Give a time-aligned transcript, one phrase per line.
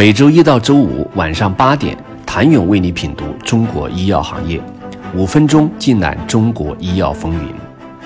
[0.00, 4.58] 每周一到周五晚上八点，谭勇为你品读中国医药行业，
[5.14, 7.54] 五分钟尽览中国医药风云。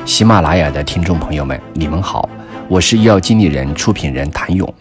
[0.04, 2.28] 喜马拉雅的听众朋友们，你们好，
[2.66, 4.74] 我是医药经理人、出品人谭勇。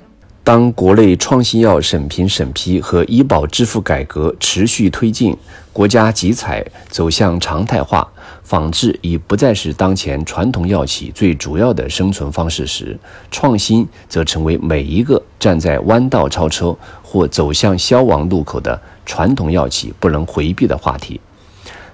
[0.44, 5.38] 当国内创新药审评审批和医保支付改革持续推进，
[5.72, 8.06] 国家集采走向常态化，
[8.42, 12.98] 仿制已不再是当前传统药企最主要的生存方式时，
[13.30, 16.74] 创新则成为每一个站在弯道超车
[17.04, 21.20] 或走向消亡路口的传统药企不能回避的话题。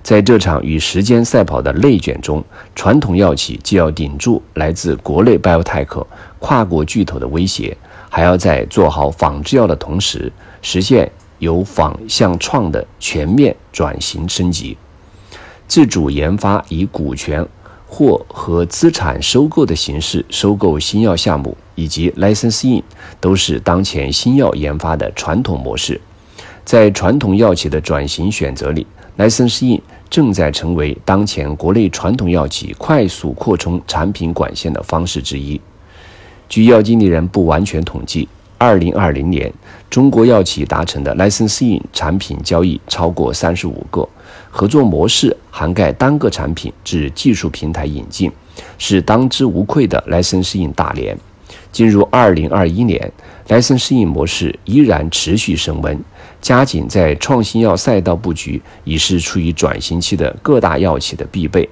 [0.03, 2.43] 在这场与时间赛跑的内卷中，
[2.76, 6.05] 传统药企既要顶住来自国内 biotech
[6.38, 7.76] 跨国巨头的威胁。
[8.07, 10.31] 还要在做好仿制药的同时，
[10.62, 14.77] 实现由仿向创的全面转型升级。
[15.68, 17.43] 自主研发以股权
[17.91, 22.84] 或和资产收购的形式收购新药项目，以及 license in
[23.20, 25.99] 都是当前新药研发的传统模式。
[26.63, 28.85] 在传统药企的转型选择里
[29.17, 35.60] ，license in 正在成为当前国内传统药企快速扩充产品管线的方式之一。
[36.48, 38.29] 据药经理人不完全统计，
[38.60, 39.52] 二零二零年
[39.90, 44.07] 中国药企达成的 licensing 产品交易超过三十五个，
[44.51, 48.29] 合作模式涵盖单个产品至技术平台引进，
[48.77, 51.18] 是当之无愧的 licensing 大连。
[51.71, 53.12] 进入二零二一年
[53.48, 55.98] ，licensing 模式依然持续升温，
[56.41, 61.68] 加紧在创新药赛道布局已是处于转型期的各大药企的必备。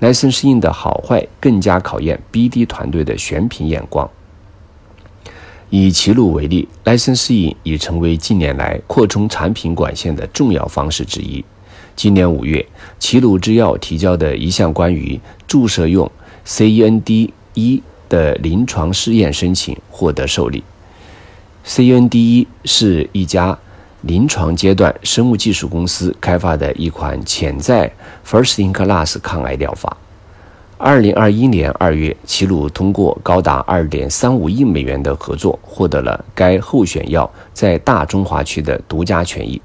[0.00, 4.08] licensing 的好坏更加考验 BD 团队的选品眼光。
[5.70, 11.44] 以齐鲁为例，licensing 已成为近年来扩充产品管线的重要方式之一。
[11.94, 12.64] 今年五月，
[12.98, 16.10] 齐鲁制药提交的一项关于注射用
[16.46, 20.64] CEND-1 的临床试验申请获得受理。
[21.66, 23.58] CEND-1 是一家
[24.02, 27.92] 临床阶段生物技术公司开发的一款潜在
[28.26, 29.94] first-in-class 抗癌疗法。
[30.80, 39.60] 二零二一年二月，齐鲁通过高达二点三五亿美元的合作，获得了该候选药在大中华区的独家权益。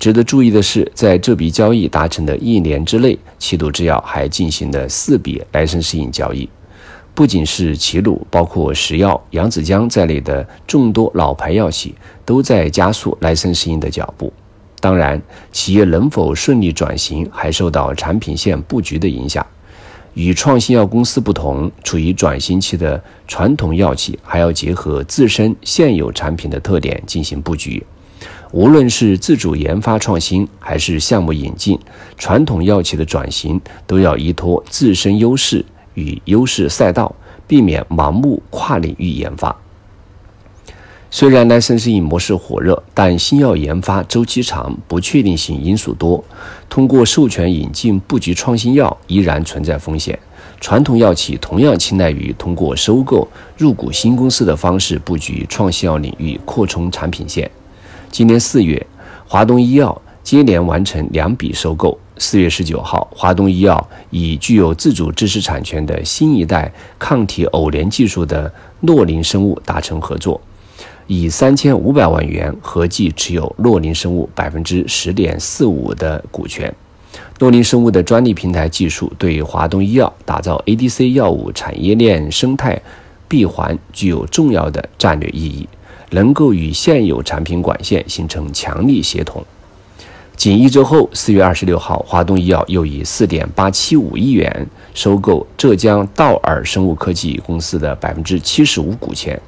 [0.00, 6.48] 值得注意的是，在这笔交易达成的一年之内，齐鲁制药还进行了四笔来生适应交易。
[7.14, 14.32] 不仅是齐鲁，包括石药、扬子江在内的众多老牌药企都在加速来生适应的脚步。
[14.80, 19.46] 当然，企业能否顺利转型，还受到产品线布局的影响。
[20.18, 27.80] 与创新药公司不同，处于转型期的传统药企还要结合自身现有产品的特点进行布局。
[28.50, 31.78] 无论是自主研发创新，还是项目引进，
[32.16, 35.64] 传统药企的转型都要依托自身优势
[35.94, 37.14] 与优势赛道，
[37.46, 39.56] 避免盲目跨领域研发。
[41.10, 46.22] 虽然 licensing 模式火热，但新药研发周期长，不确定性因素多。
[46.68, 50.18] 通过授权引进布局创新药，依然存在风险。
[50.60, 53.26] 传统药企同样青睐于通过收购、
[53.56, 57.50] 入股新公司的方式布局创新药领域，扩充产品线。
[58.10, 58.86] 今年四月，
[59.26, 61.98] 华东医药接连完成两笔收购。
[62.18, 70.38] 四月十九号，华东医药以具有自主知识产权的新一代抗体偶联技术的诺林生物达成合作。
[71.08, 76.72] 以三千五百万元合计持有诺林生物百分之十点四五的股权。
[77.40, 82.80] 诺林生物的专利平台技术对华东医药打造 ADC 药物产业链生态
[83.26, 85.66] 闭环具有重要的战略意义，
[86.10, 89.42] 能够与现有产品管线形成强力协同。
[90.36, 99.40] 仅一周后，四月二十六号，华东医药又以四点八七五亿元收购浙江道尔生物科技公司的百分之七十五股权。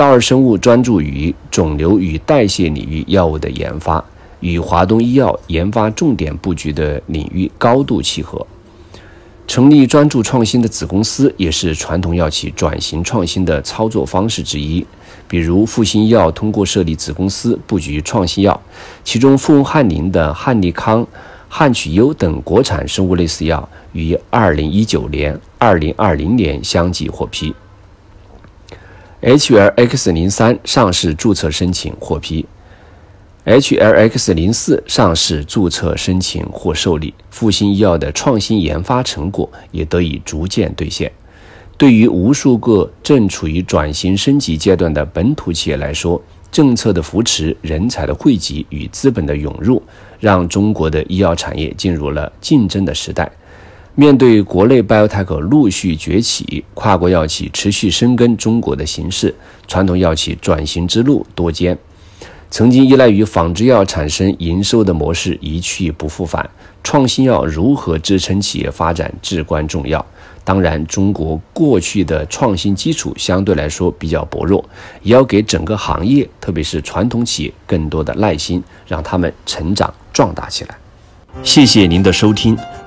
[0.00, 4.02] 大二生物专注于肿瘤与代谢领域药物的研发，
[4.40, 8.46] 与华东医药研发重点布局的领域高度契合。
[9.46, 14.82] 成立专注创新的子公司，也是传统药企转型创新的操作方式之一。
[15.28, 18.58] 比如复星医药通过设立子公司布局创新药，
[19.04, 21.06] 其中富翁翰林的汉利康、
[21.46, 27.54] 汉曲优等国产生物类似药，于二零一九年、二零二零年相继获批。
[29.22, 32.46] HLX 零三上市注册申请获批
[33.44, 37.12] ，HLX 零四上市注册申请获受理。
[37.28, 41.12] 复星医药的创新研发成果也得以逐渐兑现。
[41.76, 49.82] 对于无数个正处于转型升级阶段的本土企业来说，政策的扶持、人才的汇集与资本的涌入，
[50.18, 53.30] 让中国的医药产业进入了竞争的时代。
[53.94, 59.34] 面对国内 biotech 陆续崛起，跨国药企持续深耕中国的形势，
[59.66, 61.76] 传统药企转型之路多艰。
[62.50, 66.48] 曾经依赖于仿制药产生营收的模式一去不复返，
[66.82, 70.04] 创新药如何支撑企业发展至关重要。
[70.42, 74.64] 当然，中国过去的创新基础相对来说比较薄弱，
[75.02, 80.74] 也要给整个行业，特别是传统企业更多的耐心，让他们成长壮大起来。
[81.44, 82.58] 谢谢您的收听。